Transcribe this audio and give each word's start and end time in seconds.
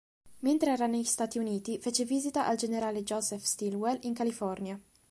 Mentre 0.39 0.71
era 0.71 0.87
negli 0.87 1.03
Stati 1.03 1.37
Uniti, 1.37 1.77
fece 1.77 2.05
visita 2.05 2.47
al 2.47 2.57
generale 2.57 3.03
Joseph 3.03 3.43
Stilwell, 3.43 3.99
in 4.01 4.13
California. 4.15 4.81